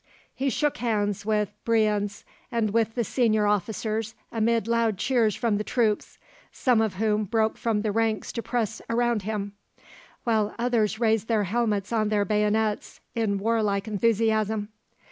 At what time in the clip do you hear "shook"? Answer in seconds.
0.49-0.77